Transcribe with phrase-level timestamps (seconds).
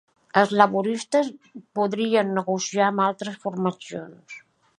[0.39, 1.29] Els laboristes
[1.81, 4.43] podrien negociar amb altres formacions